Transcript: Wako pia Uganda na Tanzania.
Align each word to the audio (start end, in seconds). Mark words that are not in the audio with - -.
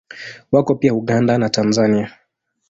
Wako 0.51 0.75
pia 0.75 0.93
Uganda 0.93 1.37
na 1.37 1.49
Tanzania. 1.49 2.11